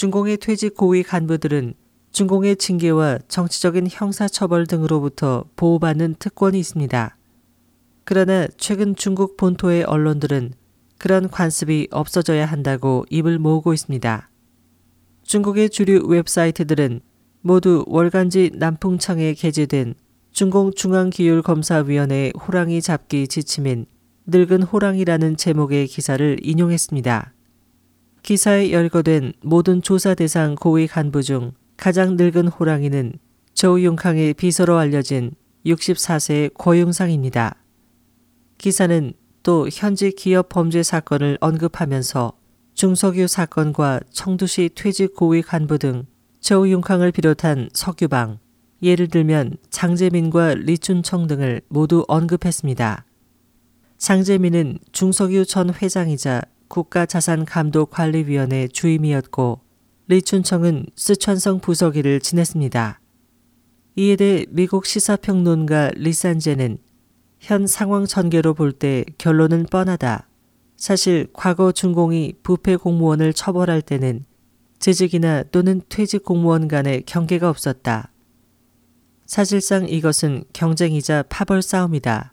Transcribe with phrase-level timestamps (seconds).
[0.00, 1.74] 중공의 퇴직 고위 간부들은
[2.12, 7.18] 중공의 징계와 정치적인 형사처벌 등으로부터 보호받는 특권이 있습니다.
[8.04, 10.54] 그러나 최근 중국 본토의 언론들은
[10.96, 14.30] 그런 관습이 없어져야 한다고 입을 모으고 있습니다.
[15.22, 17.02] 중국의 주류 웹사이트들은
[17.42, 19.96] 모두 월간지 남풍창에 게재된
[20.32, 23.84] 중공 중앙기율검사위원회 호랑이 잡기 지침인
[24.24, 27.34] 늙은 호랑이라는 제목의 기사를 인용했습니다.
[28.22, 33.14] 기사에 열거된 모든 조사 대상 고위 간부 중 가장 늙은 호랑이는
[33.54, 35.32] 저우융캉의 비서로 알려진
[35.66, 37.56] 64세의 고용상입니다.
[38.58, 42.32] 기사는 또 현지 기업 범죄 사건을 언급하면서
[42.74, 46.06] 중석유 사건과 청두시 퇴직 고위 간부 등
[46.40, 48.38] 저우융캉을 비롯한 석유방,
[48.82, 53.04] 예를 들면 장재민과 리춘청 등을 모두 언급했습니다.
[53.98, 59.60] 장재민은 중석유 전 회장이자 국가자산감독관리위원회 주임이었고
[60.06, 63.00] 리춘청은 스촨성 부서기를 지냈습니다.
[63.96, 66.78] 이에 대해 미국 시사평론가 리산제는
[67.40, 70.28] 현 상황 전개로 볼 때 결론은 뻔하다.
[70.76, 74.24] 사실 과거 중공이 부패 공무원을 처벌할 때는
[74.78, 78.10] 재직이나 또는 퇴직 공무원 간의 경계가 없었다.
[79.26, 82.32] 사실상 이것은 경쟁이자 파벌 싸움이다.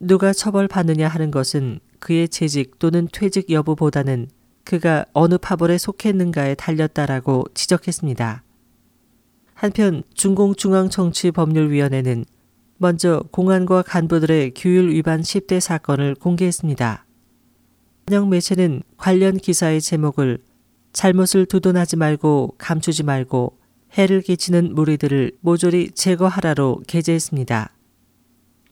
[0.00, 4.28] 누가 처벌받느냐 하는 것은 그의 재직 또는 퇴직 여부보다는
[4.64, 8.44] 그가 어느 파벌에 속했는가에 달렸다라고 지적했습니다.
[9.54, 12.24] 한편 중공중앙정치법률위원회는
[12.76, 17.04] 먼저 공안과 간부들의 규율 위반 10대 사건을 공개했습니다.
[18.06, 20.38] 한영 매체는 관련 기사의 제목을
[20.92, 23.58] 잘못을 두둔하지 말고 감추지 말고
[23.96, 27.70] 해를 끼치는 무리들을 모조리 제거하라로 게재했습니다.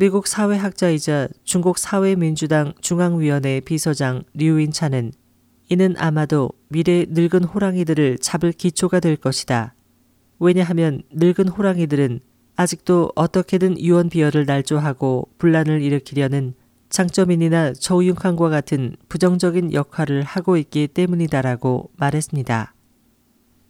[0.00, 5.12] 미국 사회학자이자 중국 사회민주당 중앙위원회 비서장 류인찬은
[5.68, 9.74] 이는 아마도 미래 늙은 호랑이들을 잡을 기초가 될 것이다.
[10.38, 12.20] 왜냐하면 늙은 호랑이들은
[12.56, 16.54] 아직도 어떻게든 유언 비어를 날조하고 분란을 일으키려는
[16.88, 22.72] 장점인이나 저우융칸과 같은 부정적인 역할을 하고 있기 때문이다라고 말했습니다.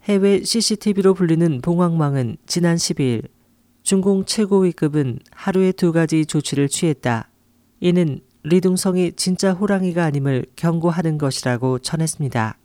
[0.05, 3.25] 해외 CCTV로 불리는 봉황망은 지난 12일
[3.83, 7.29] 중공 최고위급은 하루에 두 가지 조치를 취했다.
[7.81, 12.57] 이는 리둥성이 진짜 호랑이가 아님을 경고하는 것이라고 전했습니다.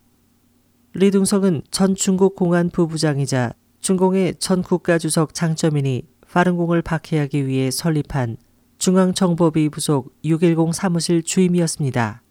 [0.93, 8.37] 리둥성은 전 중국 공안 부부장이자 중공의 전 국가주석 장점인이 파른공을 박해하기 위해 설립한
[8.77, 12.21] 중앙정보비 부속 610 사무실 주임이었습니다.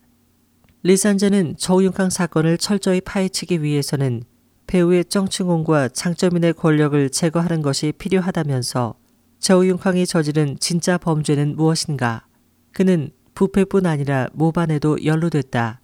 [0.83, 4.25] 리산제는 저우융캉 사건을 철저히 파헤치기 위해서는
[4.67, 8.95] 배우의 정칭홍과 장점인의 권력을 제거하는 것이 필요하다면서
[9.39, 12.27] 저우융캉이 저지른 진짜 범죄는 무엇인가?
[12.73, 15.81] 그는 부패뿐 아니라 모반에도 연루됐다.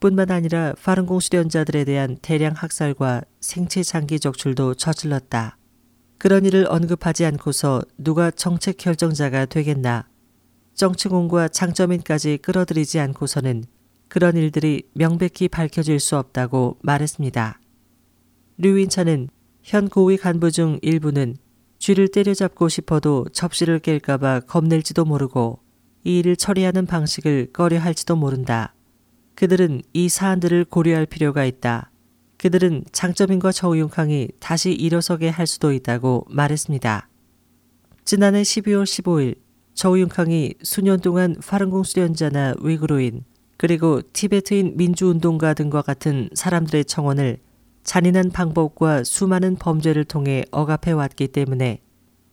[0.00, 5.58] 뿐만 아니라 파른공 수련자들에 대한 대량 학살과 생체 장기 적출도 저질렀다.
[6.18, 10.08] 그런 일을 언급하지 않고서 누가 정책 결정자가 되겠나.
[10.74, 13.64] 정치공과 장점인까지 끌어들이지 않고서는
[14.08, 17.60] 그런 일들이 명백히 밝혀질 수 없다고 말했습니다.
[18.58, 19.28] 류인차는
[19.62, 21.36] 현 고위 간부 중 일부는
[21.78, 25.60] 쥐를 때려잡고 싶어도 접시를 깰까봐 겁낼지도 모르고
[26.04, 28.74] 이 일을 처리하는 방식을 꺼려 할지도 모른다.
[29.34, 31.90] 그들은 이 사안들을 고려할 필요가 있다.
[32.38, 37.08] 그들은 장점인과 저우융캉이 다시 일어서게 할 수도 있다고 말했습니다.
[38.04, 39.36] 지난해 12월 15일
[39.74, 43.24] 저우융캉이 수년 동안 파른공 수련자나 위구르인
[43.58, 47.38] 그리고 티베트인 민주운동가 등과 같은 사람들의 청원을
[47.86, 51.78] 잔인한 방법과 수많은 범죄를 통해 억압해 왔기 때문에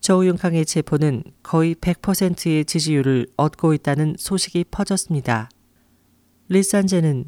[0.02, 5.50] 저우융캉의 체포는 거의 100%의 지지율을 얻고 있다는 소식이 퍼졌습니다.
[6.50, 7.26] 리산제는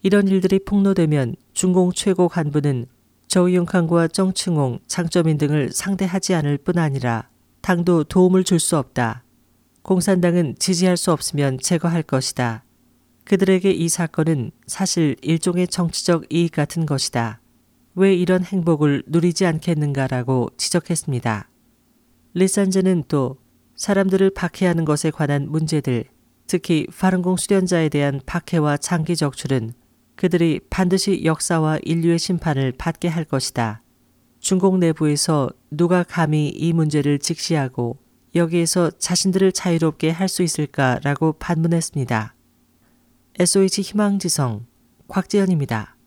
[0.00, 2.86] 이런 일들이 폭로되면 중공 최고 간부는
[3.28, 7.28] 저우융캉과 정칭홍, 장점인 등을 상대하지 않을 뿐 아니라
[7.60, 9.24] 당도 도움을 줄 수 없다.
[9.82, 12.64] 공산당은 지지할 수 없으면 제거할 것이다.
[13.24, 17.42] 그들에게 이 사건은 사실 일종의 정치적 이익 같은 것이다.
[17.98, 21.48] 왜 이런 행복을 누리지 않겠는가라고 지적했습니다.
[22.34, 23.38] 리산즈는 또
[23.74, 26.04] 사람들을 박해하는 것에 관한 문제들,
[26.46, 29.72] 특히 파른공 수련자에 대한 박해와 장기 적출은
[30.14, 33.82] 그들이 반드시 역사와 인류의 심판을 받게 할 것이다.
[34.38, 37.98] 중공 내부에서 누가 감히 이 문제를 직시하고
[38.36, 42.36] 여기에서 자신들을 자유롭게 할 수 있을까라고 반문했습니다.
[43.40, 44.66] SOH 희망지성
[45.08, 45.97] 곽재현입니다.